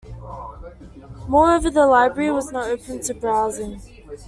Moreover, 1.27 1.69
the 1.69 1.85
library 1.85 2.31
was 2.31 2.51
not 2.51 2.65
open 2.69 3.01
to 3.03 3.13
browsing. 3.13 3.79